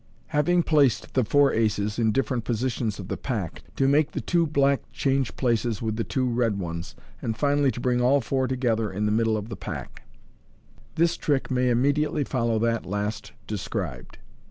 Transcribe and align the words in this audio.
Having 0.29 0.63
placed 0.63 1.13
the 1.13 1.23
Four 1.23 1.53
Aces 1.53 1.99
in 1.99 2.11
different 2.11 2.43
positions 2.43 2.97
in 2.97 3.05
thb 3.05 3.21
Pack, 3.21 3.61
to 3.75 3.87
make 3.87 4.13
the 4.13 4.19
two 4.19 4.47
Black 4.47 4.81
change 4.91 5.35
places 5.35 5.79
with 5.79 5.95
the 5.95 6.03
two 6.03 6.27
Red 6.27 6.57
ones, 6.57 6.95
and 7.21 7.37
finally 7.37 7.69
to 7.69 7.79
bring 7.79 8.01
all 8.01 8.19
Four 8.19 8.47
together 8.47 8.91
in 8.91 9.05
the 9.05 9.11
middlb 9.11 9.37
of 9.37 9.49
thb 9.49 9.59
Pack.— 9.59 10.01
This 10.95 11.15
trick 11.17 11.51
may 11.51 11.69
immediately 11.69 12.23
follow 12.23 12.57
that 12.57 12.83
last 12.83 13.33
described. 13.45 14.17